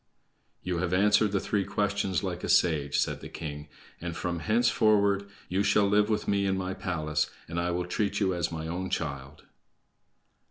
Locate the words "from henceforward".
4.17-5.29